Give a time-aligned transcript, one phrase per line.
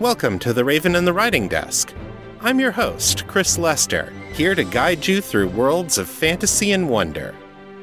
[0.00, 1.94] Welcome to The Raven and the Writing Desk.
[2.42, 7.34] I'm your host, Chris Lester, here to guide you through worlds of fantasy and wonder.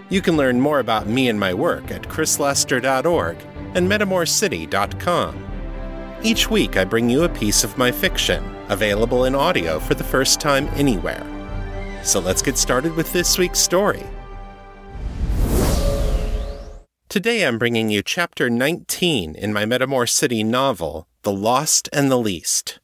[0.09, 3.38] You can learn more about me and my work at chrislester.org
[3.73, 6.19] and metamorcity.com.
[6.21, 10.03] Each week, I bring you a piece of my fiction, available in audio for the
[10.03, 11.25] first time anywhere.
[12.03, 14.03] So let's get started with this week's story.
[17.09, 22.17] Today I'm bringing you chapter 19 in my Metamor City novel, The Lost and the
[22.17, 22.79] Least.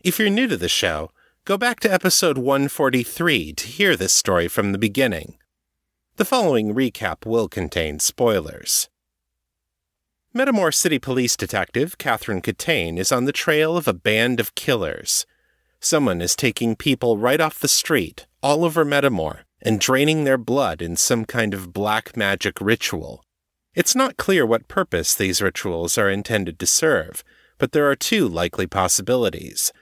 [0.00, 1.12] If you're new to the show,
[1.44, 5.38] go back to episode 143 to hear this story from the beginning.
[6.16, 8.88] The following recap will contain spoilers.
[10.34, 15.24] Metamor City Police Detective Catherine Catane is on the trail of a band of killers.
[15.78, 20.82] Someone is taking people right off the street, all over Metamor, and draining their blood
[20.82, 23.22] in some kind of black magic ritual.
[23.72, 27.22] It's not clear what purpose these rituals are intended to serve,
[27.58, 29.72] but there are two likely possibilities.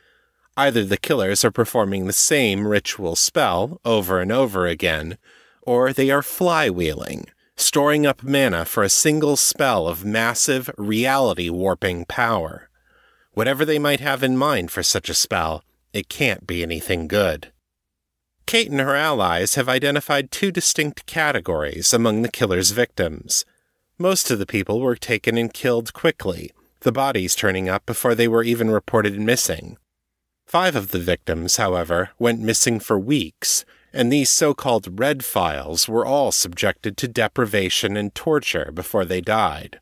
[0.56, 5.16] Either the killers are performing the same ritual spell over and over again,
[5.62, 12.04] or they are flywheeling, storing up mana for a single spell of massive, reality warping
[12.04, 12.68] power.
[13.32, 17.52] Whatever they might have in mind for such a spell, it can't be anything good.
[18.44, 23.46] Kate and her allies have identified two distinct categories among the killer's victims
[24.02, 26.50] most of the people were taken and killed quickly,
[26.82, 29.76] the bodies turning up before they were even reported missing.
[30.46, 35.88] Five of the victims, however, went missing for weeks, and these so called red files
[35.88, 39.80] were all subjected to deprivation and torture before they died.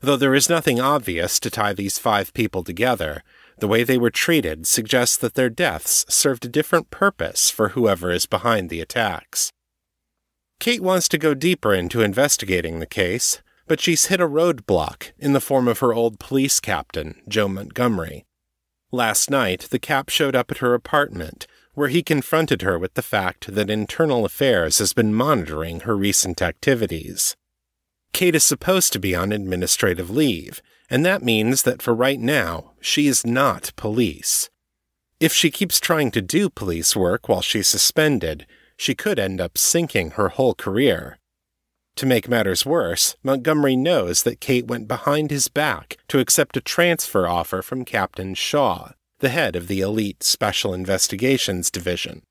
[0.00, 3.22] Though there is nothing obvious to tie these five people together,
[3.58, 8.10] the way they were treated suggests that their deaths served a different purpose for whoever
[8.10, 9.50] is behind the attacks.
[10.60, 15.32] Kate wants to go deeper into investigating the case, but she's hit a roadblock in
[15.32, 18.24] the form of her old police captain, Joe Montgomery.
[18.92, 23.02] Last night, the cap showed up at her apartment, where he confronted her with the
[23.02, 27.36] fact that Internal Affairs has been monitoring her recent activities.
[28.12, 32.72] Kate is supposed to be on administrative leave, and that means that for right now,
[32.80, 34.50] she is not police.
[35.18, 38.46] If she keeps trying to do police work while she's suspended,
[38.76, 41.18] she could end up sinking her whole career.
[41.96, 46.60] To make matters worse, Montgomery knows that Kate went behind his back to accept a
[46.60, 48.90] transfer offer from Captain Shaw,
[49.20, 52.22] the head of the Elite Special Investigations Division.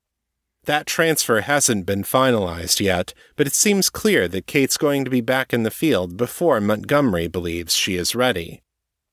[0.64, 5.20] That transfer hasn't been finalized yet, but it seems clear that Kate's going to be
[5.22, 8.62] back in the field before Montgomery believes she is ready.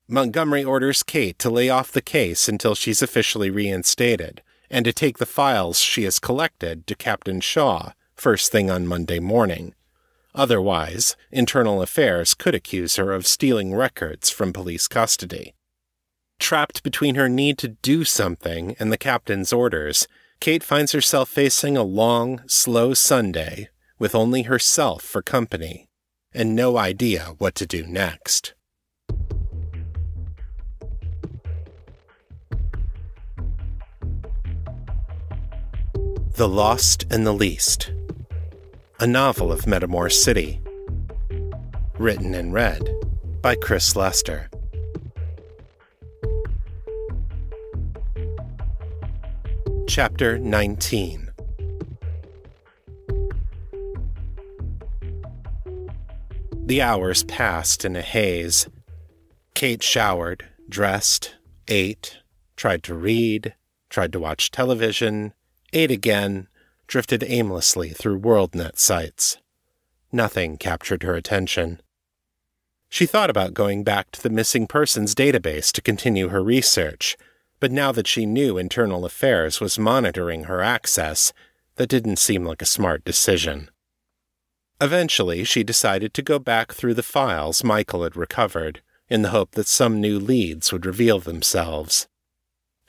[0.07, 5.17] Montgomery orders Kate to lay off the case until she's officially reinstated, and to take
[5.17, 9.73] the files she has collected to Captain Shaw first thing on Monday morning.
[10.33, 15.53] Otherwise, Internal Affairs could accuse her of stealing records from police custody.
[16.39, 20.07] Trapped between her need to do something and the captain's orders,
[20.39, 25.87] Kate finds herself facing a long, slow Sunday with only herself for company
[26.33, 28.53] and no idea what to do next.
[36.35, 37.91] The Lost and the Least
[39.01, 40.61] a novel of Metamor City.
[41.97, 42.87] Written and read
[43.41, 44.47] by Chris Lester.
[49.87, 51.31] Chapter 19
[56.63, 58.69] The hours passed in a haze.
[59.55, 62.19] Kate showered, dressed, ate,
[62.55, 63.55] tried to read,
[63.89, 65.33] tried to watch television,
[65.73, 66.47] ate again,
[66.91, 69.37] drifted aimlessly through WorldNet sites.
[70.11, 71.81] Nothing captured her attention.
[72.89, 77.15] She thought about going back to the missing persons database to continue her research,
[77.61, 81.31] but now that she knew Internal Affairs was monitoring her access,
[81.77, 83.69] that didn't seem like a smart decision.
[84.81, 89.51] Eventually, she decided to go back through the files Michael had recovered, in the hope
[89.51, 92.09] that some new leads would reveal themselves.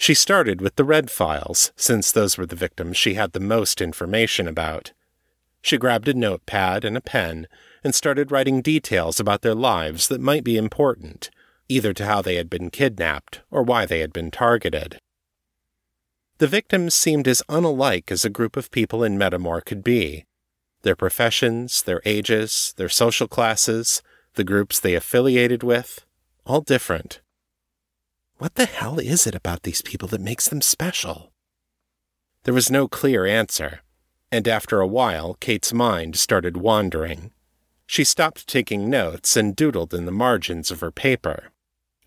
[0.02, 3.80] She started with the red files, since those were the victims she had the most
[3.80, 4.90] information about.
[5.60, 7.46] She grabbed a notepad and a pen
[7.84, 11.30] and started writing details about their lives that might be important,
[11.68, 14.98] either to how they had been kidnapped or why they had been targeted.
[16.38, 20.24] The victims seemed as unalike as a group of people in Metamor could be.
[20.82, 24.02] Their professions, their ages, their social classes,
[24.34, 26.04] the groups they affiliated with,
[26.44, 27.20] all different.
[28.42, 31.30] What the hell is it about these people that makes them special?
[32.42, 33.82] There was no clear answer,
[34.32, 37.30] and after a while, Kate's mind started wandering.
[37.86, 41.52] She stopped taking notes and doodled in the margins of her paper.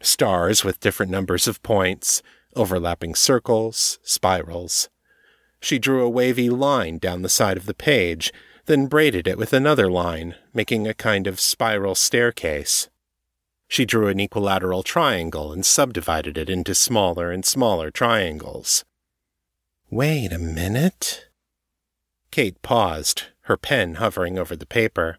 [0.02, 2.22] Stars with different numbers of points,
[2.54, 4.90] overlapping circles, spirals.
[5.62, 8.34] She drew a wavy line down the side of the page,
[8.66, 12.90] then braided it with another line, making a kind of spiral staircase.
[13.68, 18.86] She drew an equilateral triangle and subdivided it into smaller and smaller triangles.
[19.90, 21.28] Wait a minute.
[22.32, 25.18] Kate paused, her pen hovering over the paper.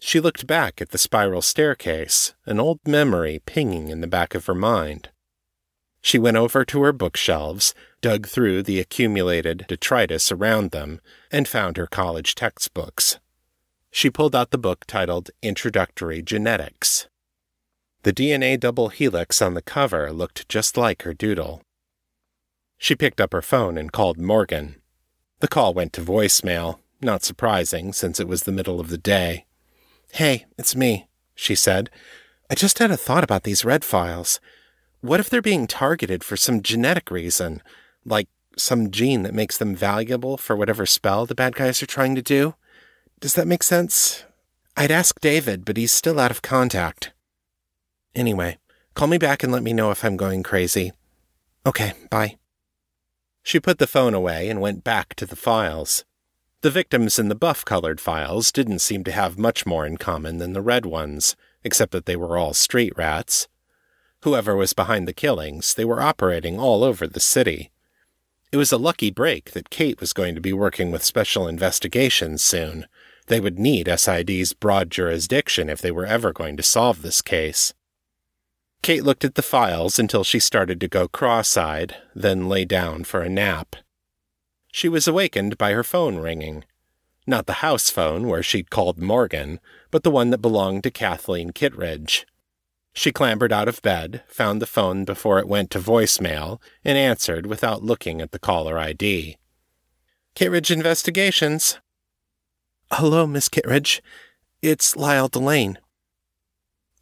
[0.00, 4.46] She looked back at the spiral staircase, an old memory pinging in the back of
[4.46, 5.10] her mind.
[6.00, 11.00] She went over to her bookshelves, dug through the accumulated detritus around them,
[11.30, 13.18] and found her college textbooks.
[13.90, 17.08] She pulled out the book titled Introductory Genetics.
[18.02, 21.62] The DNA double helix on the cover looked just like her doodle.
[22.78, 24.76] She picked up her phone and called Morgan.
[25.40, 29.44] The call went to voicemail, not surprising since it was the middle of the day.
[30.12, 31.90] Hey, it's me, she said.
[32.50, 34.40] I just had a thought about these red files.
[35.02, 37.62] What if they're being targeted for some genetic reason,
[38.06, 42.14] like some gene that makes them valuable for whatever spell the bad guys are trying
[42.14, 42.54] to do?
[43.20, 44.24] Does that make sense?
[44.74, 47.12] I'd ask David, but he's still out of contact.
[48.14, 48.58] Anyway,
[48.94, 50.92] call me back and let me know if I'm going crazy.
[51.64, 52.36] Okay, bye.
[53.42, 56.04] She put the phone away and went back to the files.
[56.62, 60.38] The victims in the buff colored files didn't seem to have much more in common
[60.38, 61.34] than the red ones,
[61.64, 63.48] except that they were all street rats.
[64.22, 67.70] Whoever was behind the killings, they were operating all over the city.
[68.52, 72.42] It was a lucky break that Kate was going to be working with special investigations
[72.42, 72.86] soon.
[73.28, 77.72] They would need SID's broad jurisdiction if they were ever going to solve this case.
[78.82, 83.04] Kate looked at the files until she started to go cross eyed, then lay down
[83.04, 83.76] for a nap
[84.72, 86.64] she was awakened by her phone ringing.
[87.26, 89.60] Not the house phone where she'd called Morgan,
[89.90, 92.26] but the one that belonged to Kathleen Kittredge.
[92.92, 97.46] She clambered out of bed, found the phone before it went to voicemail, and answered
[97.46, 99.36] without looking at the caller ID.
[100.34, 101.78] Kittredge Investigations.
[102.92, 104.02] Hello, Miss Kittredge.
[104.62, 105.78] It's Lyle Delane.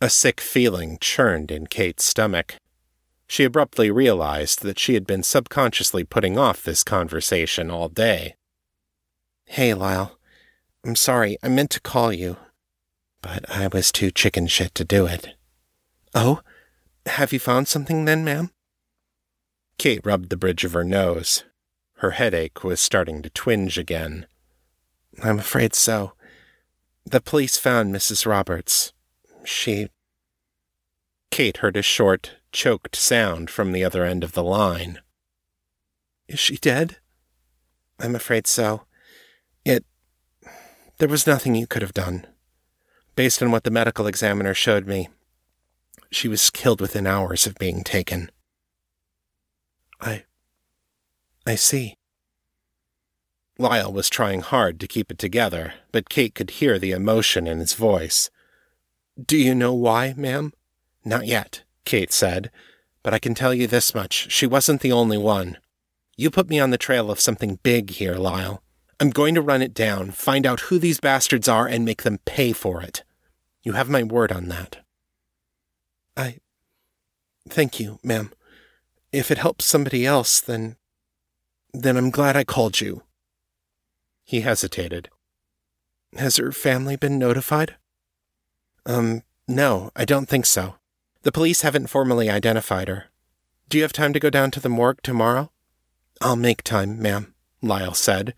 [0.00, 2.54] A sick feeling churned in Kate's stomach.
[3.26, 8.36] She abruptly realized that she had been subconsciously putting off this conversation all day.
[9.46, 10.16] Hey, Lyle.
[10.84, 12.36] I'm sorry, I meant to call you,
[13.22, 15.34] but I was too chicken shit to do it.
[16.14, 16.42] Oh?
[17.06, 18.50] Have you found something then, ma'am?
[19.78, 21.44] Kate rubbed the bridge of her nose.
[21.94, 24.26] Her headache was starting to twinge again.
[25.24, 26.12] I'm afraid so.
[27.04, 28.26] The police found Mrs.
[28.26, 28.92] Roberts.
[29.48, 29.88] She.
[31.30, 35.00] Kate heard a short, choked sound from the other end of the line.
[36.28, 36.98] Is she dead?
[37.98, 38.82] I'm afraid so.
[39.64, 39.86] It.
[40.98, 42.26] There was nothing you could have done.
[43.16, 45.08] Based on what the medical examiner showed me,
[46.10, 48.30] she was killed within hours of being taken.
[49.98, 50.24] I.
[51.46, 51.94] I see.
[53.58, 57.60] Lyle was trying hard to keep it together, but Kate could hear the emotion in
[57.60, 58.28] his voice.
[59.22, 60.52] Do you know why, ma'am?
[61.04, 61.64] Not yet.
[61.84, 62.50] Kate said,
[63.02, 65.56] but I can tell you this much she wasn't the only one.
[66.16, 68.62] You put me on the trail of something big here, Lyle.
[69.00, 72.18] I'm going to run it down, find out who these bastards are, and make them
[72.24, 73.04] pay for it.
[73.62, 74.84] You have my word on that.
[76.16, 76.38] I.
[77.48, 78.32] Thank you, ma'am.
[79.12, 80.76] If it helps somebody else, then.
[81.72, 83.02] then I'm glad I called you.
[84.24, 85.08] He hesitated.
[86.16, 87.76] Has her family been notified?
[88.88, 90.74] Um, no, I don't think so.
[91.22, 93.04] The police haven't formally identified her.
[93.68, 95.52] Do you have time to go down to the morgue tomorrow?
[96.20, 98.34] I'll make time, ma'am, Lyle said.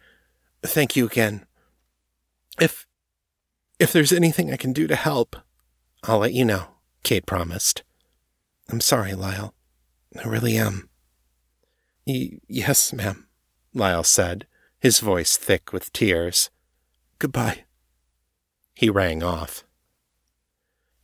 [0.63, 1.47] Thank you again.
[2.61, 2.87] If.
[3.79, 5.37] if there's anything I can do to help,
[6.05, 6.65] I'll let you know,
[7.05, 7.83] Kate promised.
[8.69, 9.55] I'm sorry, Lyle.
[10.23, 10.91] I really am.
[12.07, 13.27] Y- yes, ma'am,
[13.73, 14.47] Lyle said,
[14.81, 16.51] his voice thick with tears.
[17.19, 17.65] Goodbye.
[18.75, 19.65] He rang off.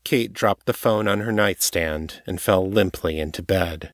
[0.07, 3.91] Kate dropped the phone on her nightstand and fell limply into bed.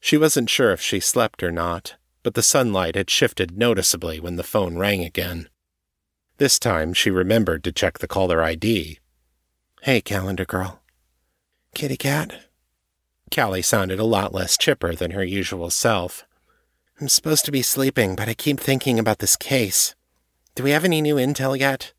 [0.00, 1.94] She wasn't sure if she slept or not,
[2.24, 5.48] but the sunlight had shifted noticeably when the phone rang again.
[6.38, 8.98] This time she remembered to check the caller ID.
[9.82, 10.82] Hey, calendar girl.
[11.72, 12.46] Kitty cat?
[13.32, 16.24] Callie sounded a lot less chipper than her usual self.
[17.00, 19.94] I'm supposed to be sleeping, but I keep thinking about this case.
[20.56, 21.92] Do we have any new intel yet?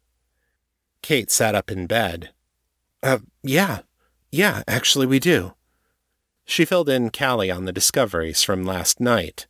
[1.02, 2.32] Kate sat up in bed.
[3.04, 3.80] Uh, yeah.
[4.32, 5.54] Yeah, actually, we do.
[6.46, 9.48] She filled in Callie on the discoveries from last night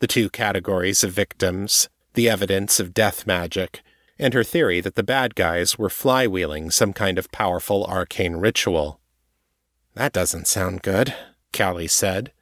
[0.00, 3.82] the two categories of victims, the evidence of death magic,
[4.18, 9.00] and her theory that the bad guys were flywheeling some kind of powerful arcane ritual.
[9.94, 11.14] That doesn't sound good,
[11.56, 12.32] Callie said.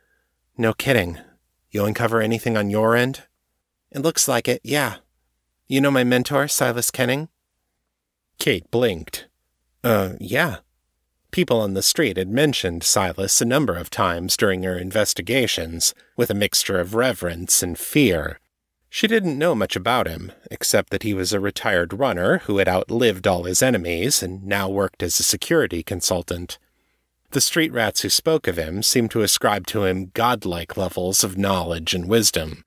[0.59, 1.19] No kidding.
[1.71, 3.23] You uncover anything on your end?
[3.91, 4.97] It looks like it, yeah.
[5.67, 7.29] You know my mentor, Silas Kenning?
[8.39, 9.29] Kate blinked.
[9.87, 10.57] Uh, yeah.
[11.31, 16.29] People on the street had mentioned Silas a number of times during her investigations, with
[16.29, 18.41] a mixture of reverence and fear.
[18.91, 22.67] She didn't know much about him, except that he was a retired runner who had
[22.67, 26.59] outlived all his enemies and now worked as a security consultant.
[27.31, 31.39] The street rats who spoke of him seemed to ascribe to him godlike levels of
[31.39, 32.65] knowledge and wisdom.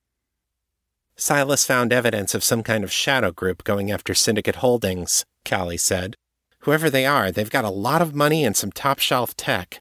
[1.16, 6.16] Silas found evidence of some kind of shadow group going after Syndicate Holdings, Callie said.
[6.60, 9.80] Whoever they are, they've got a lot of money and some top shelf tech.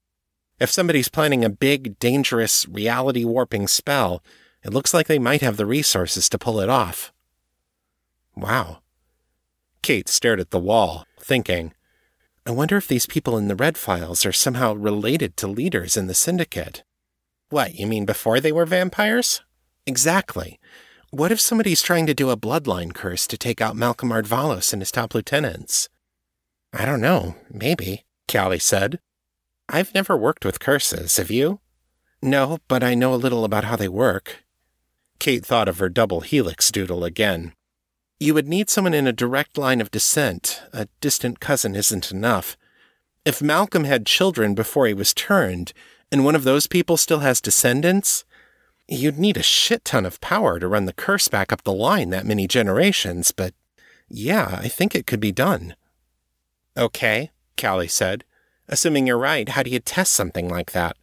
[0.59, 4.24] If somebody's planning a big, dangerous, reality warping spell,
[4.63, 7.13] it looks like they might have the resources to pull it off.
[8.36, 8.79] Wow.
[9.81, 11.74] Kate stared at the wall, thinking,
[12.45, 16.07] I wonder if these people in the Red Files are somehow related to leaders in
[16.07, 16.83] the Syndicate.
[17.50, 19.41] What, you mean before they were vampires?
[19.86, 20.59] Exactly.
[21.12, 24.81] What if somebody's trying to do a bloodline curse to take out Malcolm Ardvalos and
[24.81, 25.89] his top lieutenants?
[26.73, 27.35] I don't know.
[27.51, 28.99] Maybe, Callie said.
[29.67, 31.59] I've never worked with curses, have you?
[32.21, 34.43] No, but I know a little about how they work.
[35.19, 37.53] Kate thought of her double helix doodle again.
[38.19, 40.61] You would need someone in a direct line of descent.
[40.73, 42.57] A distant cousin isn't enough.
[43.25, 45.73] If Malcolm had children before he was turned,
[46.11, 48.25] and one of those people still has descendants,
[48.88, 52.09] you'd need a shit ton of power to run the curse back up the line
[52.09, 53.53] that many generations, but
[54.09, 55.75] yeah, I think it could be done.
[56.79, 58.24] Okay, Callie said.
[58.69, 60.95] Assuming you're right, how do you test something like that?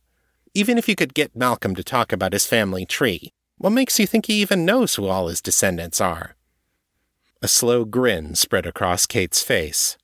[0.55, 4.07] Even if you could get Malcolm to talk about his family tree, what makes you
[4.07, 6.35] think he even knows who all his descendants are?
[7.43, 9.99] A slow grin spread across Kate's face.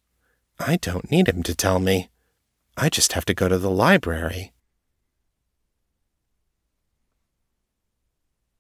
[0.59, 2.11] I don't need him to tell me.
[2.77, 4.53] I just have to go to the library.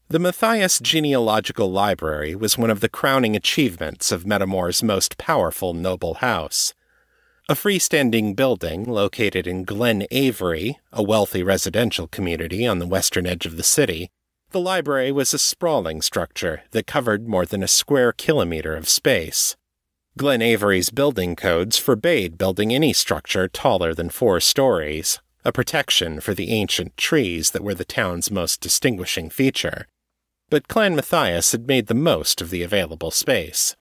[0.08, 6.14] The Matthias Genealogical Library was one of the crowning achievements of Metamor's most powerful noble
[6.14, 6.72] house.
[7.52, 13.44] A freestanding building located in Glen Avery, a wealthy residential community on the western edge
[13.44, 14.08] of the city,
[14.52, 19.54] the library was a sprawling structure that covered more than a square kilometer of space.
[20.16, 26.32] Glen Avery's building codes forbade building any structure taller than four stories, a protection for
[26.32, 29.86] the ancient trees that were the town's most distinguishing feature.
[30.48, 33.76] But Clan Matthias had made the most of the available space.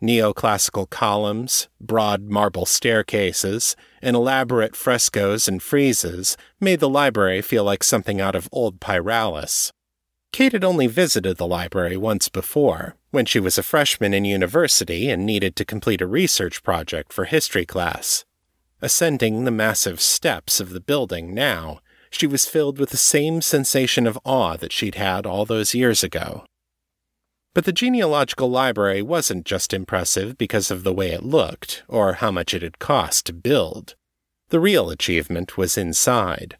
[0.00, 7.82] Neoclassical columns, broad marble staircases, and elaborate frescoes and friezes made the library feel like
[7.82, 9.72] something out of old Pyralis.
[10.30, 15.10] Kate had only visited the library once before, when she was a freshman in university
[15.10, 18.24] and needed to complete a research project for history class.
[18.80, 24.06] Ascending the massive steps of the building now, she was filled with the same sensation
[24.06, 26.44] of awe that she'd had all those years ago.
[27.54, 32.30] But the genealogical library wasn't just impressive because of the way it looked or how
[32.30, 33.94] much it had cost to build.
[34.50, 36.56] The real achievement was inside.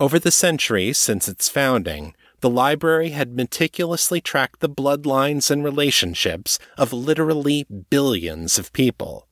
[0.00, 6.58] Over the centuries since its founding, the library had meticulously tracked the bloodlines and relationships
[6.76, 9.28] of literally billions of people.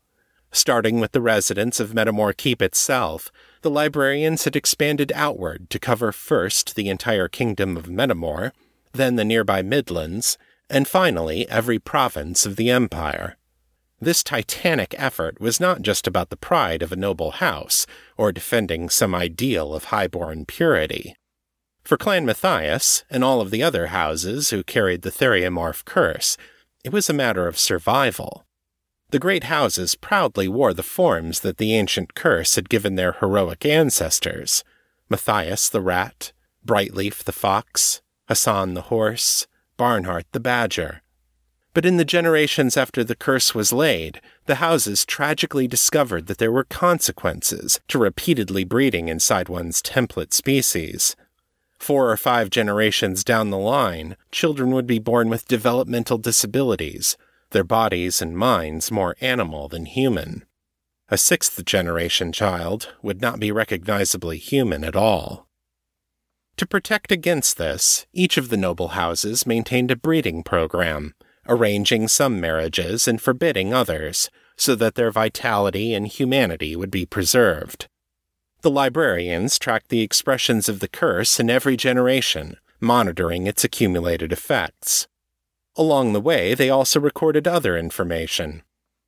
[0.53, 6.13] Starting with the residents of Metamor Keep itself, the librarians had expanded outward to cover
[6.13, 8.53] first the entire kingdom of Metamor,
[8.93, 10.39] then the nearby Midlands,
[10.73, 13.37] and finally every province of the empire.
[14.01, 17.87] This titanic effort was not just about the pride of a noble house,
[18.17, 21.15] or defending some ideal of high-born purity.
[21.85, 26.37] For Clan Matthias, and all of the other houses who carried the Theriomorph curse,
[26.83, 28.45] it was a matter of survival.
[29.11, 33.67] The great houses proudly wore the forms that the ancient curse had given their heroic
[33.67, 34.65] ancestors
[35.11, 36.33] Matthias the rat,
[36.67, 39.47] Brightleaf the fox, Hassan the horse,
[39.83, 41.03] Barnhart the badger.
[41.75, 46.53] But in the generations after the curse was laid, the houses tragically discovered that there
[46.53, 51.17] were consequences to repeatedly breeding inside one's template species.
[51.81, 57.17] Four or five generations down the line, children would be born with developmental disabilities,
[57.51, 60.45] their bodies and minds more animal than human.
[61.09, 65.49] A sixth generation child would not be recognizably human at all.
[66.57, 71.15] To protect against this, each of the noble houses maintained a breeding program,
[71.49, 77.89] arranging some marriages and forbidding others, so that their vitality and humanity would be preserved.
[78.61, 85.09] The librarians tracked the expressions of the curse in every generation, monitoring its accumulated effects.
[85.77, 88.63] Along the way, they also recorded other information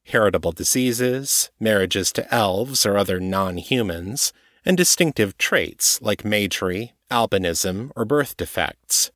[0.07, 4.33] heritable diseases, marriages to elves or other non humans,
[4.65, 9.11] and distinctive traits like magery, albinism, or birth defects.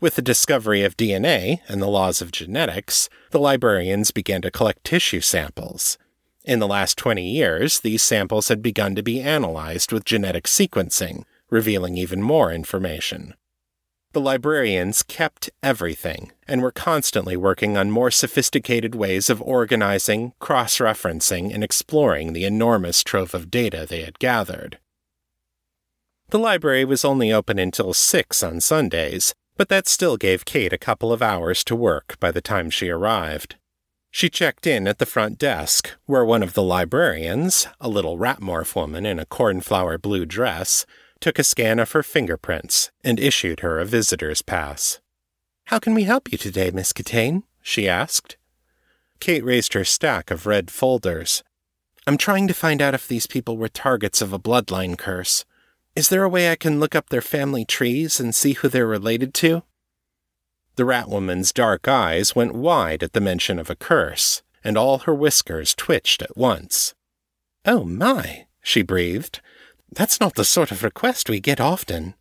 [0.00, 4.84] With the discovery of DNA and the laws of genetics, the librarians began to collect
[4.84, 5.96] tissue samples.
[6.44, 11.24] In the last 20 years, these samples had begun to be analyzed with genetic sequencing,
[11.50, 13.34] revealing even more information.
[14.12, 20.78] The librarians kept everything and were constantly working on more sophisticated ways of organizing, cross
[20.78, 24.78] referencing, and exploring the enormous trove of data they had gathered.
[26.30, 30.78] The library was only open until 6 on Sundays, but that still gave Kate a
[30.78, 33.54] couple of hours to work by the time she arrived.
[34.10, 38.74] She checked in at the front desk, where one of the librarians, a little Ratmorph
[38.74, 40.84] woman in a cornflower blue dress,
[41.20, 45.00] took a scan of her fingerprints and issued her a visitor's pass.
[45.66, 47.44] How can we help you today, Miss Catane?
[47.62, 48.36] she asked.
[49.20, 51.44] Kate raised her stack of red folders.
[52.06, 55.44] I'm trying to find out if these people were targets of a bloodline curse.
[55.96, 58.86] Is there a way I can look up their family trees and see who they're
[58.86, 59.62] related to?
[60.74, 64.98] The rat woman's dark eyes went wide at the mention of a curse, and all
[64.98, 66.94] her whiskers twitched at once.
[67.64, 69.40] Oh my, she breathed.
[69.90, 72.12] That's not the sort of request we get often.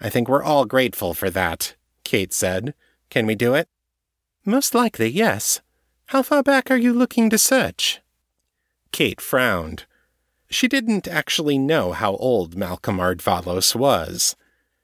[0.00, 2.74] I think we're all grateful for that, Kate said.
[3.10, 3.68] Can we do it?
[4.44, 5.60] Most likely, yes.
[6.06, 8.00] How far back are you looking to search?
[8.90, 9.84] Kate frowned.
[10.54, 14.36] She didn't actually know how old Malcolm Ardvalos was.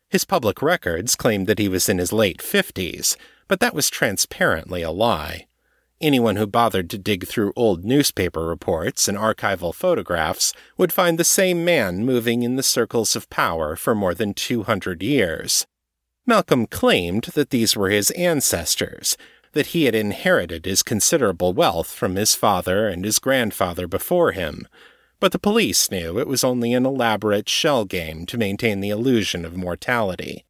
[0.08, 4.82] His public records claimed that he was in his late fifties, but that was transparently
[4.82, 5.46] a lie.
[6.00, 11.22] Anyone who bothered to dig through old newspaper reports and archival photographs would find the
[11.22, 15.68] same man moving in the circles of power for more than 200 years.
[16.26, 19.16] Malcolm claimed that these were his ancestors,
[19.52, 24.66] that he had inherited his considerable wealth from his father and his grandfather before him,
[25.20, 29.44] but the police knew it was only an elaborate shell game to maintain the illusion
[29.44, 30.44] of mortality.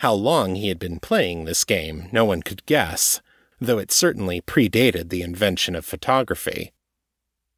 [0.00, 3.20] How long he had been playing this game, no one could guess
[3.60, 6.72] though it certainly predated the invention of photography.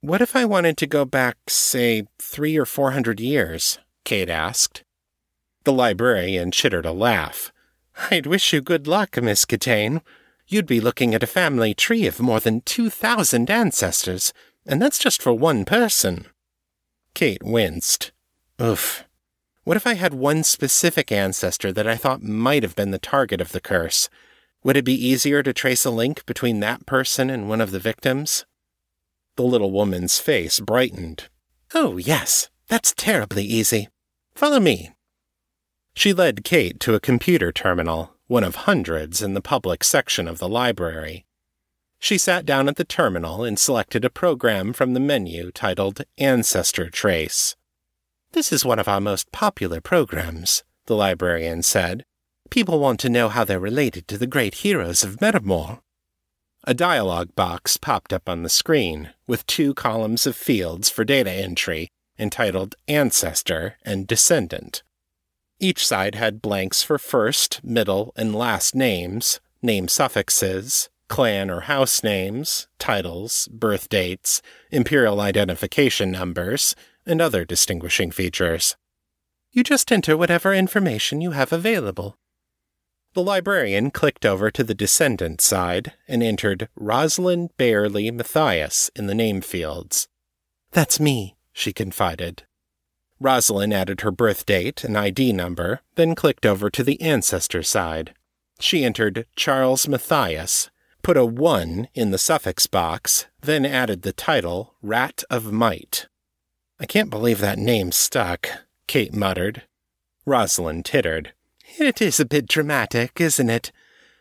[0.00, 3.78] What if I wanted to go back, say, three or four hundred years?
[4.04, 4.82] Kate asked.
[5.64, 7.52] The librarian chittered a laugh.
[8.10, 10.00] I'd wish you good luck, Miss Catane.
[10.48, 14.32] You'd be looking at a family tree of more than two thousand ancestors,
[14.66, 16.26] and that's just for one person.
[17.14, 18.12] Kate winced.
[18.60, 19.04] Oof.
[19.64, 23.40] What if I had one specific ancestor that I thought might have been the target
[23.40, 24.08] of the curse?
[24.62, 27.78] Would it be easier to trace a link between that person and one of the
[27.78, 28.44] victims?
[29.36, 31.28] The little woman's face brightened.
[31.74, 33.88] Oh, yes, that's terribly easy.
[34.34, 34.90] Follow me.
[35.94, 40.38] She led Kate to a computer terminal, one of hundreds in the public section of
[40.38, 41.24] the library.
[42.00, 46.88] She sat down at the terminal and selected a program from the menu titled Ancestor
[46.88, 47.56] Trace.
[48.32, 52.04] This is one of our most popular programs, the librarian said,
[52.48, 55.80] People want to know how they're related to the great heroes of Metamor.
[56.64, 61.30] A dialog box popped up on the screen, with two columns of fields for data
[61.30, 64.82] entry, entitled Ancestor and Descendant.
[65.58, 72.02] Each side had blanks for first, middle, and last names, name suffixes, clan or house
[72.02, 78.76] names, titles, birth dates, imperial identification numbers, and other distinguishing features.
[79.52, 82.16] You just enter whatever information you have available.
[83.14, 89.14] The librarian clicked over to the descendant side and entered Rosalind Bayerly Matthias in the
[89.14, 90.06] name fields.
[90.70, 92.44] That's me, she confided.
[93.18, 98.14] Rosalind added her birth date and ID number, then clicked over to the ancestor side.
[98.60, 100.70] She entered Charles Matthias,
[101.02, 106.06] put a 1 in the suffix box, then added the title Rat of Might.
[106.78, 108.48] I can't believe that name stuck,
[108.86, 109.64] Kate muttered.
[110.26, 111.32] Rosalind tittered.
[111.78, 113.72] It is a bit dramatic, isn't it?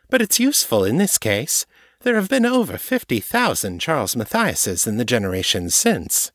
[0.09, 1.65] But it's useful in this case.
[2.01, 6.31] There have been over 50,000 Charles Matthiases in the generations since.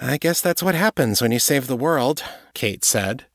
[0.00, 2.22] I guess that's what happens when you save the world,
[2.54, 3.26] Kate said.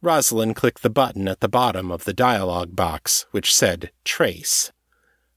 [0.00, 4.72] Rosalind clicked the button at the bottom of the dialog box, which said Trace.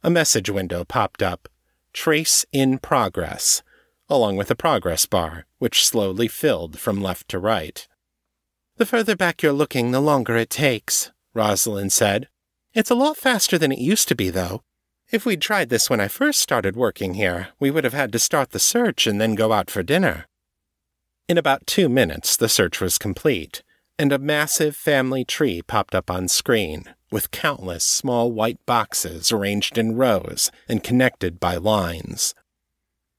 [0.04, 1.48] A message window popped up
[1.94, 3.62] Trace in Progress,
[4.10, 7.88] along with a progress bar, which slowly filled from left to right.
[8.78, 12.30] The further back you're looking, the longer it takes, Rosalind said.
[12.74, 14.64] It's a lot faster than it used to be, though.
[15.12, 18.20] If we'd tried this when I first started working here, we would have had to
[18.20, 20.26] start the search and then go out for dinner.
[21.28, 23.62] In about two minutes, the search was complete,
[24.00, 29.78] and a massive family tree popped up on screen, with countless small white boxes arranged
[29.78, 32.34] in rows and connected by lines.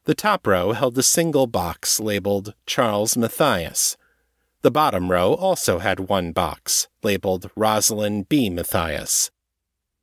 [0.04, 3.96] The top row held a single box labeled Charles Matthias.
[4.62, 8.50] The bottom row also had one box, labeled Rosalind B.
[8.50, 9.30] Matthias.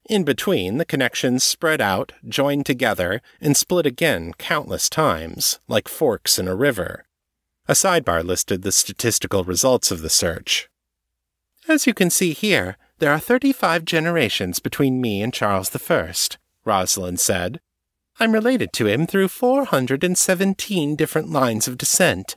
[0.09, 6.39] In between, the connections spread out, joined together, and split again countless times, like forks
[6.39, 7.05] in a river.
[7.67, 10.67] A sidebar listed the statistical results of the search.
[11.67, 16.13] As you can see here, there are 35 generations between me and Charles I,
[16.65, 17.59] Rosalind said.
[18.19, 22.35] I'm related to him through 417 different lines of descent.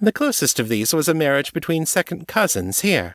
[0.00, 3.14] The closest of these was a marriage between second cousins here.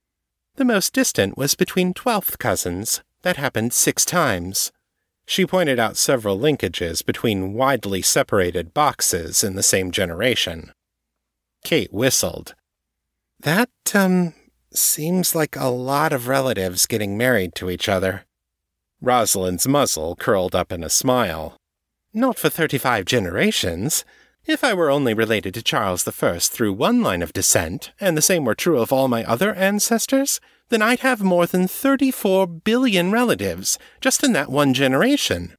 [0.56, 4.72] The most distant was between twelfth cousins, that happened six times.
[5.26, 10.74] She pointed out several linkages between widely separated boxes in the same generation.
[11.64, 12.54] Kate whistled.
[13.40, 14.34] That, um,
[14.78, 18.26] seems like a lot of relatives getting married to each other.
[19.02, 21.58] Rosalind's muzzle curled up in a smile.
[22.14, 24.06] Not for thirty five generations.
[24.46, 28.22] If I were only related to Charles I through one line of descent, and the
[28.22, 33.12] same were true of all my other ancestors, then I'd have more than 34 billion
[33.12, 35.56] relatives, just in that one generation.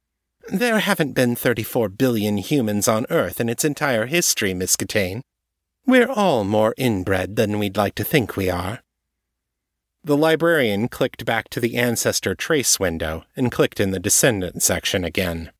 [0.49, 5.21] There haven't been 34 billion humans on Earth in its entire history, Miss Catane.
[5.87, 8.81] We're all more inbred than we'd like to think we are.
[10.05, 15.03] The librarian clicked back to the ancestor trace window and clicked in the descendant section
[15.03, 15.51] again.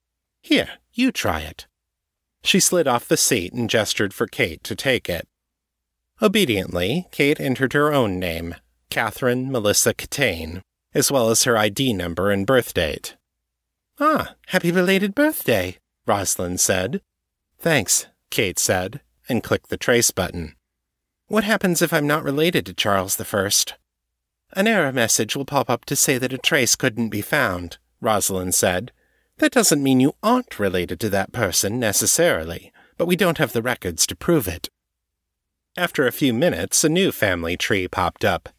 [0.43, 1.65] Here, you try it.
[2.43, 5.27] She slid off the seat and gestured for Kate to take it.
[6.21, 8.53] Obediently, Kate entered her own name,
[8.91, 10.61] Catherine Melissa Catane,
[10.93, 13.15] as well as her ID number and birth date.
[13.99, 17.01] Ah, happy belated birthday, Rosalind said.
[17.57, 20.53] Thanks, Kate said, and clicked the trace button.
[21.29, 23.49] What happens if I'm not related to Charles I?
[24.53, 28.55] An error message will pop up to say that a trace couldn't be found, Rosalind
[28.55, 28.91] said,
[29.37, 33.61] that doesn't mean you aren't related to that person necessarily, but we don't have the
[33.61, 34.69] records to prove it.
[35.77, 38.49] After a few minutes, a new family tree popped up.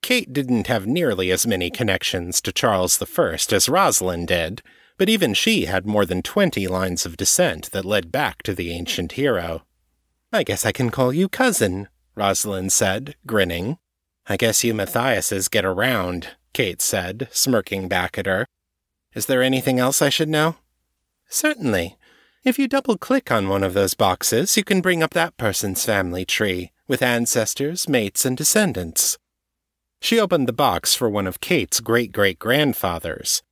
[0.00, 4.62] Kate didn't have nearly as many connections to Charles I as Rosalind did,
[4.96, 8.72] but even she had more than twenty lines of descent that led back to the
[8.72, 9.64] ancient hero.
[10.32, 13.76] I guess I can call you cousin, Rosalind said, grinning.
[14.26, 18.46] I guess you Matthiases get around, Kate said, smirking back at her.
[19.14, 20.56] Is there anything else I should know?
[21.28, 21.96] Certainly.
[22.42, 25.84] If you double click on one of those boxes, you can bring up that person's
[25.84, 29.18] family tree, with ancestors, mates, and descendants.
[30.00, 33.42] She opened the box for one of Kate's great great grandfathers.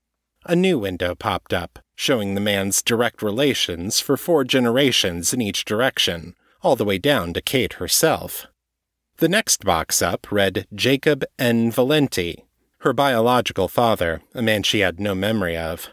[0.44, 5.64] A new window popped up, showing the man's direct relations for four generations in each
[5.64, 8.46] direction, all the way down to Kate herself.
[9.22, 11.70] The next box up read Jacob N.
[11.70, 12.44] Valenti,
[12.78, 15.90] her biological father, a man she had no memory of.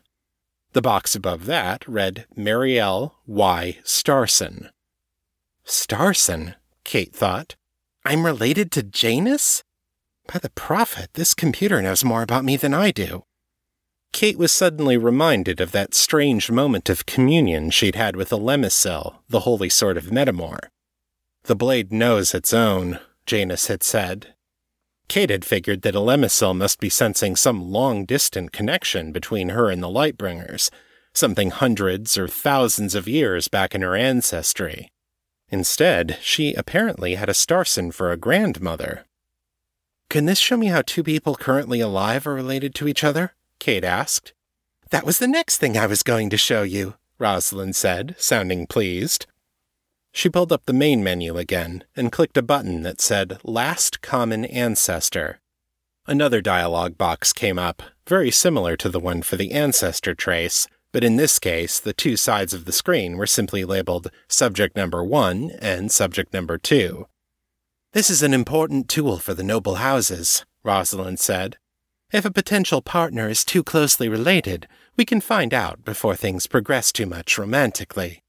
[0.73, 3.77] The box above that read Marielle Y.
[3.83, 4.71] Starson.
[5.63, 7.55] Starson, Kate thought.
[8.03, 9.63] I'm related to Janus?
[10.25, 13.25] By the prophet, this computer knows more about me than I do.
[14.11, 19.41] Kate was suddenly reminded of that strange moment of communion she'd had with Alemecil, the
[19.41, 20.57] holy sword of Metamor.
[21.43, 24.33] The blade knows its own, Janus had said,
[25.07, 29.83] Kate had figured that Alemecil must be sensing some long distant connection between her and
[29.83, 30.71] the Lightbringers,
[31.13, 34.91] something hundreds or thousands of years back in her ancestry.
[35.49, 39.05] Instead, she apparently had a Starson for a grandmother.
[40.09, 43.35] Can this show me how two people currently alive are related to each other?
[43.59, 44.33] Kate asked.
[44.89, 49.27] That was the next thing I was going to show you, Rosalind said, sounding pleased.
[50.11, 54.45] She pulled up the main menu again and clicked a button that said Last Common
[54.45, 55.39] Ancestor.
[56.07, 61.03] Another dialog box came up, very similar to the one for the ancestor trace, but
[61.03, 65.51] in this case, the two sides of the screen were simply labeled Subject Number 1
[65.61, 67.07] and Subject Number 2.
[67.93, 71.57] This is an important tool for the noble houses, Rosalind said.
[72.11, 74.67] If a potential partner is too closely related,
[74.97, 78.23] we can find out before things progress too much romantically.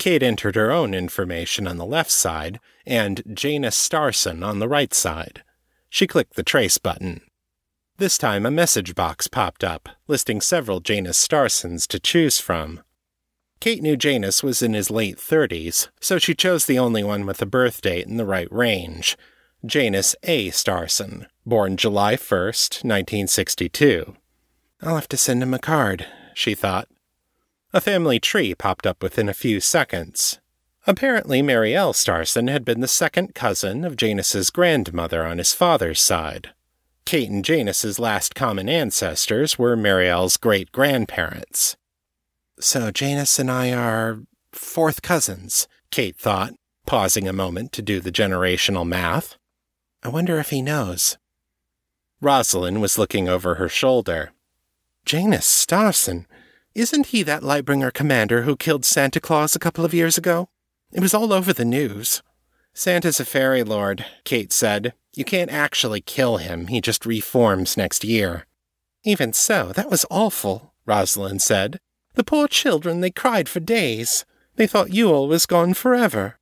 [0.00, 4.94] Kate entered her own information on the left side and Janus Starson on the right
[4.94, 5.42] side.
[5.90, 7.20] She clicked the trace button.
[7.98, 12.80] This time a message box popped up, listing several Janus Starsons to choose from.
[13.60, 17.42] Kate knew Janus was in his late 30s, so she chose the only one with
[17.42, 19.18] a birth date in the right range
[19.66, 20.48] Janus A.
[20.48, 24.16] Starson, born July 1st, 1962.
[24.80, 26.88] I'll have to send him a card, she thought.
[27.72, 30.40] A family tree popped up within a few seconds.
[30.88, 36.50] Apparently, Marielle Starson had been the second cousin of Janus's grandmother on his father's side.
[37.04, 41.76] Kate and Janus's last common ancestors were Marielle's great grandparents.
[42.58, 46.54] So Janus and I are fourth cousins, Kate thought,
[46.86, 49.36] pausing a moment to do the generational math.
[50.02, 51.18] I wonder if he knows.
[52.20, 54.32] Rosalind was looking over her shoulder.
[55.04, 56.26] Janus Starson,
[56.74, 60.48] isn't he that Lightbringer commander who killed Santa Claus a couple of years ago?
[60.92, 62.22] It was all over the news.
[62.72, 64.94] Santa's a fairy lord, Kate said.
[65.14, 68.46] You can't actually kill him, he just reforms next year.
[69.02, 71.80] Even so, that was awful, Rosalind said.
[72.14, 74.24] The poor children, they cried for days.
[74.56, 76.38] They thought Yule was gone forever.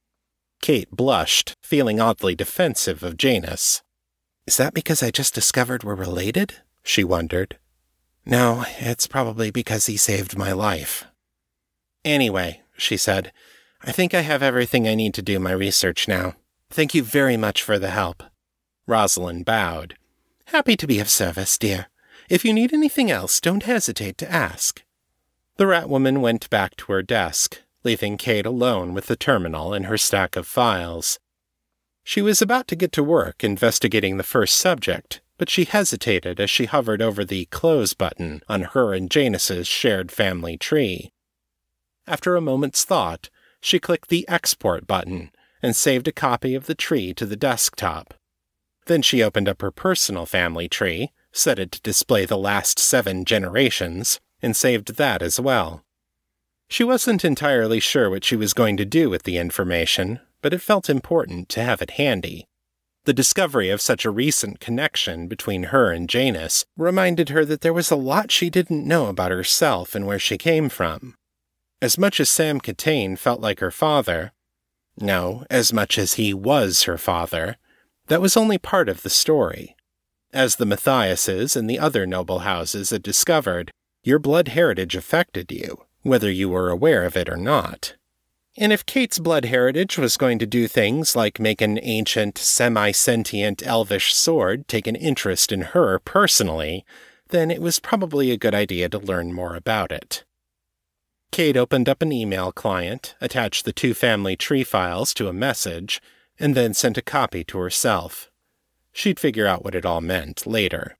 [0.60, 3.82] Kate blushed, feeling oddly defensive of Janus.
[4.46, 6.54] Is that because I just discovered we're related?
[6.82, 7.58] she wondered.
[8.28, 11.06] No, it's probably because he saved my life.
[12.04, 13.32] Anyway, she said,
[13.82, 16.34] I think I have everything I need to do my research now.
[16.68, 18.22] Thank you very much for the help.
[18.86, 19.94] Rosalind bowed.
[20.46, 21.86] Happy to be of service, dear.
[22.28, 24.84] If you need anything else, don't hesitate to ask.
[25.56, 29.86] The rat woman went back to her desk, leaving Kate alone with the terminal and
[29.86, 31.18] her stack of files.
[32.04, 36.50] She was about to get to work investigating the first subject, but she hesitated as
[36.50, 41.12] she hovered over the Close button on her and Janus's shared family tree.
[42.06, 45.30] After a moment's thought, she clicked the Export button
[45.62, 48.14] and saved a copy of the tree to the desktop.
[48.86, 53.24] Then she opened up her personal family tree, set it to display the last seven
[53.24, 55.84] generations, and saved that as well.
[56.68, 60.62] She wasn't entirely sure what she was going to do with the information, but it
[60.62, 62.46] felt important to have it handy.
[63.08, 67.72] The discovery of such a recent connection between her and Janus reminded her that there
[67.72, 71.14] was a lot she didn't know about herself and where she came from.
[71.80, 74.32] As much as Sam Catane felt like her father,
[75.00, 77.56] no, as much as he was her father,
[78.08, 79.74] that was only part of the story.
[80.34, 83.70] As the Matthiases and the other noble houses had discovered,
[84.02, 87.94] your blood heritage affected you, whether you were aware of it or not.
[88.60, 92.90] And if Kate's blood heritage was going to do things like make an ancient, semi
[92.90, 96.84] sentient elvish sword take an interest in her personally,
[97.28, 100.24] then it was probably a good idea to learn more about it.
[101.30, 106.02] Kate opened up an email client, attached the two family tree files to a message,
[106.40, 108.28] and then sent a copy to herself.
[108.92, 110.98] She'd figure out what it all meant later.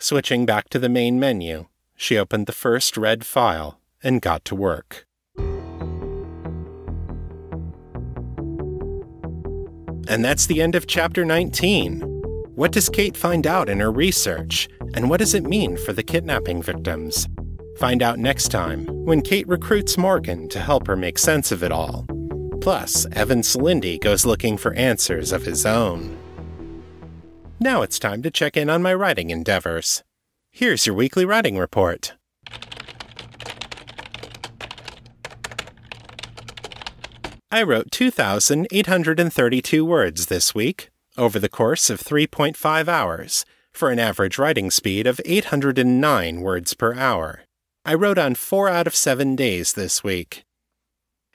[0.00, 4.56] Switching back to the main menu, she opened the first red file and got to
[4.56, 5.06] work.
[10.08, 12.00] And that's the end of chapter 19.
[12.54, 16.02] What does Kate find out in her research, and what does it mean for the
[16.02, 17.26] kidnapping victims?
[17.78, 21.72] Find out next time when Kate recruits Morgan to help her make sense of it
[21.72, 22.06] all.
[22.60, 26.16] Plus, Evan Selindi goes looking for answers of his own.
[27.58, 30.04] Now it's time to check in on my writing endeavors.
[30.52, 32.14] Here's your weekly writing report.
[37.54, 44.38] I wrote 2,832 words this week, over the course of 3.5 hours, for an average
[44.38, 47.42] writing speed of 809 words per hour.
[47.84, 50.42] I wrote on four out of seven days this week.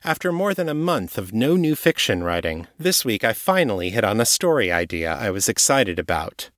[0.04, 4.04] After more than a month of no new fiction writing, this week I finally hit
[4.04, 6.50] on a story idea I was excited about.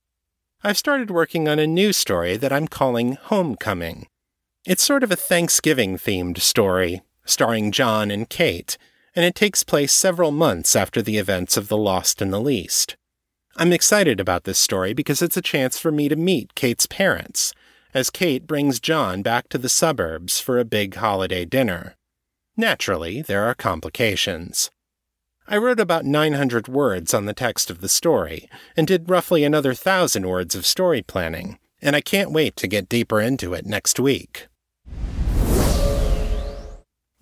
[0.64, 4.08] I've started working on a new story that I'm calling Homecoming.
[4.66, 8.76] It's sort of a Thanksgiving themed story, starring John and Kate,
[9.14, 12.96] and it takes place several months after the events of The Lost and the Least.
[13.56, 17.52] I'm excited about this story because it's a chance for me to meet Kate's parents
[17.94, 21.94] as Kate brings John back to the suburbs for a big holiday dinner.
[22.56, 24.70] Naturally, there are complications.
[25.46, 29.74] I wrote about 900 words on the text of the story, and did roughly another
[29.74, 33.98] thousand words of story planning, and I can't wait to get deeper into it next
[33.98, 34.46] week.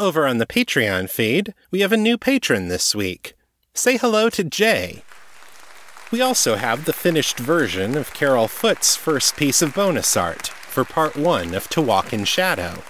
[0.00, 3.34] Over on the Patreon feed, we have a new patron this week.
[3.74, 5.02] Say hello to Jay.
[6.10, 10.86] We also have the finished version of Carol Foot's first piece of bonus art for
[10.86, 12.82] part one of To Walk in Shadow.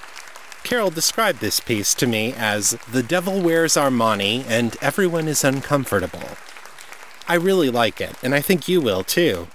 [0.62, 6.36] Carol described this piece to me as The Devil Wears Armani and Everyone is Uncomfortable.
[7.26, 9.48] I really like it, and I think you will too.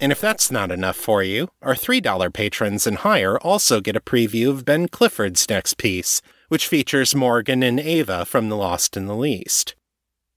[0.00, 4.00] And if that's not enough for you, our $3 patrons and higher also get a
[4.00, 6.22] preview of Ben Clifford's next piece,
[6.52, 9.74] which features Morgan and Ava from The Lost and the Least.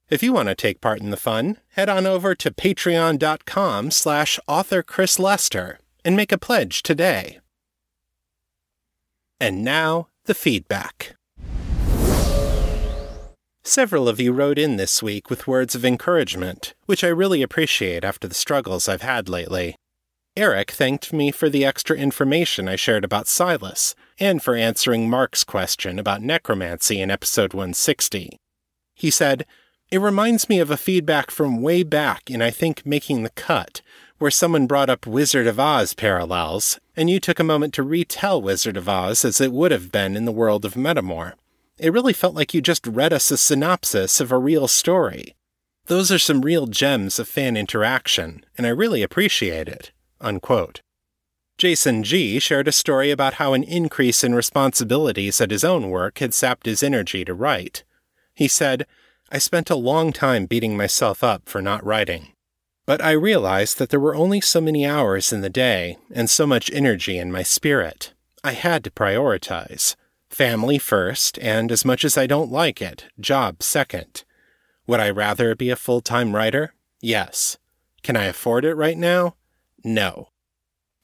[0.10, 4.40] If you want to take part in the fun, head on over to patreon.com slash
[4.48, 7.42] author Chris Lester and make a pledge today.
[9.42, 11.18] And now, the feedback.
[13.66, 18.06] Several of you wrote in this week with words of encouragement, which I really appreciate
[18.06, 19.76] after the struggles I've had lately.
[20.38, 25.44] Eric thanked me for the extra information I shared about Silas, and for answering Mark's
[25.44, 28.40] question about necromancy in episode 160.
[28.94, 29.46] He said,
[29.92, 33.82] It reminds me of a feedback from way back in I think Making the Cut,
[34.18, 38.42] where someone brought up Wizard of Oz parallels, and you took a moment to retell
[38.42, 41.34] Wizard of Oz as it would have been in the world of Metamor.
[41.78, 45.36] It really felt like you just read us a synopsis of a real story.
[45.88, 49.92] Those are some real gems of fan interaction, and I really appreciate it.
[50.22, 50.82] Unquote.
[51.58, 52.38] Jason G.
[52.40, 56.66] shared a story about how an increase in responsibilities at his own work had sapped
[56.66, 57.84] his energy to write.
[58.34, 58.86] He said,
[59.32, 62.34] I spent a long time beating myself up for not writing.
[62.86, 66.46] But I realized that there were only so many hours in the day and so
[66.46, 68.14] much energy in my spirit.
[68.44, 69.96] I had to prioritize.
[70.30, 74.24] Family first, and as much as I don't like it, job second.
[74.86, 76.74] Would I rather be a full time writer?
[77.02, 77.58] Yes.
[78.04, 79.36] Can I afford it right now?
[79.84, 80.28] No.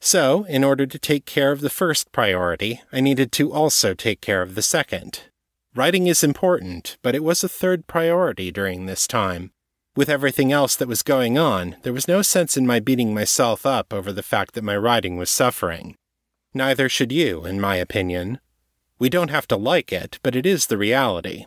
[0.04, 4.20] So, in order to take care of the first priority, I needed to also take
[4.20, 5.20] care of the second.
[5.76, 9.52] Writing is important, but it was a third priority during this time.
[9.94, 13.64] With everything else that was going on, there was no sense in my beating myself
[13.64, 15.94] up over the fact that my writing was suffering.
[16.52, 18.40] Neither should you, in my opinion.
[18.98, 21.46] We don't have to like it, but it is the reality.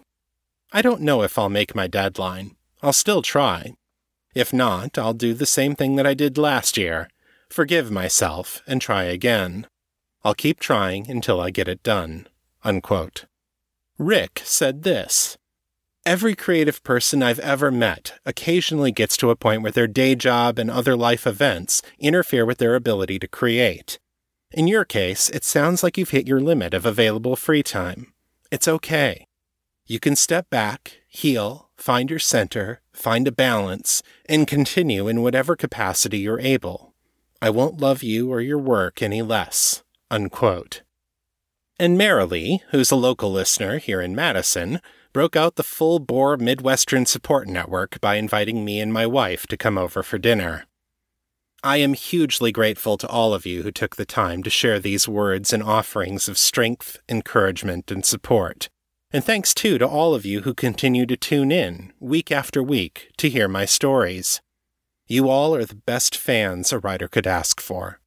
[0.72, 2.56] I don't know if I'll make my deadline.
[2.82, 3.74] I'll still try.
[4.34, 7.10] If not, I'll do the same thing that I did last year
[7.50, 9.68] forgive myself, and try again.
[10.24, 12.28] I'll keep trying until I get it done.
[12.64, 13.26] Unquote.
[13.98, 15.38] Rick said this
[16.06, 20.60] Every creative person I've ever met occasionally gets to a point where their day job
[20.60, 23.98] and other life events interfere with their ability to create.
[24.52, 28.14] In your case, it sounds like you've hit your limit of available free time.
[28.52, 29.26] It's okay.
[29.88, 35.56] You can step back, heal, find your center, find a balance, and continue in whatever
[35.56, 36.85] capacity you're able.
[37.46, 39.84] I won't love you or your work any less.
[40.10, 40.82] Unquote.
[41.78, 44.82] And Marilee, who's a local listener here in Madison,
[45.14, 49.58] broke out the full bore Midwestern support network by inviting me and my wife to
[49.58, 50.66] come over for dinner.
[51.62, 55.08] I am hugely grateful to all of you who took the time to share these
[55.08, 58.70] words and offerings of strength, encouragement, and support.
[59.12, 63.12] And thanks too to all of you who continue to tune in, week after week,
[63.18, 64.42] to hear my stories.
[65.08, 68.00] You all are the best fans a writer could ask for.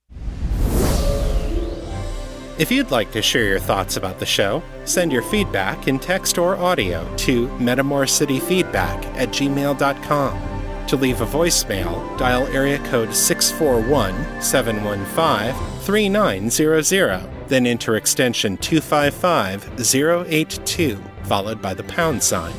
[2.58, 6.38] If you'd like to share your thoughts about the show, send your feedback in text
[6.38, 10.86] or audio to metamorcityfeedback at gmail.com.
[10.88, 20.96] To leave a voicemail, dial area code 641 715 3900, then enter extension 255 082,
[21.22, 22.54] followed by the pound sign.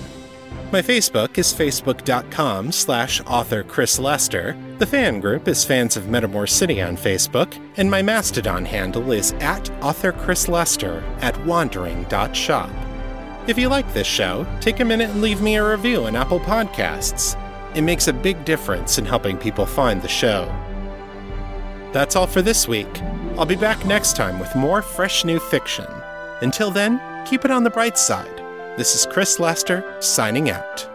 [0.72, 4.56] My Facebook is facebook.com slash author Chris Lester.
[4.78, 9.32] The fan group is Fans of Metamor City on Facebook, and my Mastodon handle is
[9.40, 12.70] at author Chris Lester at wandering.shop.
[13.48, 16.40] If you like this show, take a minute and leave me a review on Apple
[16.40, 17.36] Podcasts.
[17.76, 20.46] It makes a big difference in helping people find the show.
[21.94, 23.02] That's all for this week.
[23.40, 25.88] I'll be back next time with more fresh new fiction.
[26.42, 28.39] Until then, keep it on the bright side.
[28.78, 30.88] This is Chris Lester signing out.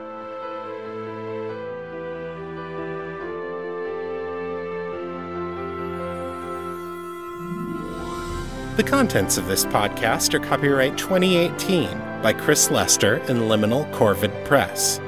[8.76, 11.88] The contents of this podcast are copyright 2018
[12.22, 14.98] by Chris Lester and Liminal Corvid Press.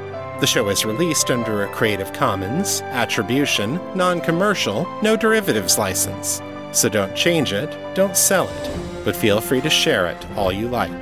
[0.41, 6.43] The show is released under a Creative Commons, Attribution, Non Commercial, No Derivatives license.
[6.73, 8.71] So don't change it, don't sell it,
[9.05, 10.93] but feel free to share it all you like.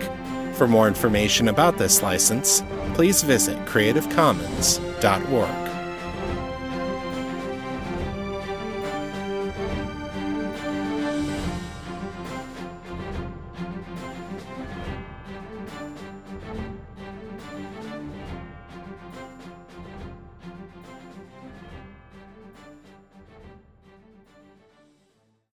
[0.54, 2.62] For more information about this license,
[2.94, 5.63] please visit creativecommons.org.